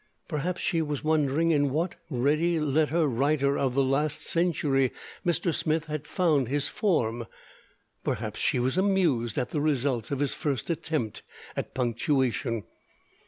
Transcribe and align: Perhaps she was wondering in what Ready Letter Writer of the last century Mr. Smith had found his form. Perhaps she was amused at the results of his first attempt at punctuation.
Perhaps 0.27 0.61
she 0.63 0.81
was 0.81 1.03
wondering 1.03 1.51
in 1.51 1.69
what 1.69 1.93
Ready 2.09 2.59
Letter 2.59 3.05
Writer 3.07 3.55
of 3.55 3.75
the 3.75 3.83
last 3.83 4.21
century 4.21 4.91
Mr. 5.23 5.53
Smith 5.53 5.85
had 5.85 6.07
found 6.07 6.47
his 6.47 6.67
form. 6.67 7.27
Perhaps 8.03 8.39
she 8.39 8.57
was 8.57 8.79
amused 8.79 9.37
at 9.37 9.51
the 9.51 9.61
results 9.61 10.09
of 10.09 10.17
his 10.17 10.33
first 10.33 10.71
attempt 10.71 11.21
at 11.55 11.75
punctuation. 11.75 12.63